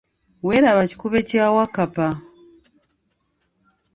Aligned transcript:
Weeraba 0.45 0.83
kikube 0.89 1.19
kya 1.29 1.45
Wakkapa. 1.55 2.07